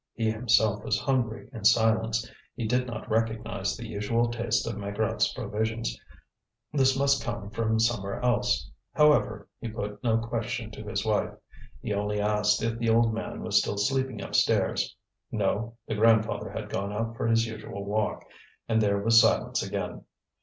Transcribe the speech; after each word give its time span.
He 0.15 0.31
himself 0.31 0.83
was 0.83 0.97
hungry 0.99 1.47
in 1.53 1.63
silence; 1.63 2.27
he 2.55 2.65
did 2.65 2.87
not 2.87 3.07
recognize 3.07 3.77
the 3.77 3.87
usual 3.87 4.31
taste 4.31 4.65
of 4.65 4.75
Maigrat's 4.75 5.31
provisions; 5.31 5.95
this 6.73 6.97
must 6.97 7.23
come 7.23 7.51
from 7.51 7.79
somewhere 7.79 8.19
else; 8.23 8.67
however, 8.95 9.47
he 9.59 9.67
put 9.67 10.03
no 10.03 10.17
question 10.17 10.71
to 10.71 10.81
his 10.87 11.05
wife. 11.05 11.35
He 11.83 11.93
only 11.93 12.19
asked 12.19 12.63
if 12.63 12.79
the 12.79 12.89
old 12.89 13.13
man 13.13 13.43
was 13.43 13.59
still 13.59 13.77
sleeping 13.77 14.23
upstairs. 14.23 14.95
No, 15.31 15.77
the 15.87 15.93
grandfather 15.93 16.49
had 16.49 16.71
gone 16.71 16.91
out 16.91 17.15
for 17.15 17.27
his 17.27 17.45
usual 17.45 17.85
walk. 17.85 18.25
And 18.67 18.81
there 18.81 18.97
was 19.03 19.21
silence 19.21 19.61
again. 19.61 20.05